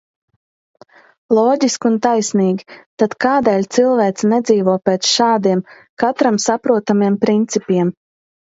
Loģiski 1.39 1.87
un 1.89 1.99
taisnīgi. 2.05 2.79
Tad 3.03 3.13
kādēļ 3.25 3.67
cilvēce 3.77 4.31
nedzīvo 4.33 4.77
pēc 4.89 5.13
šādiem, 5.13 5.63
katram 6.05 6.41
saprotamiem 6.49 7.21
principiem? 7.29 7.95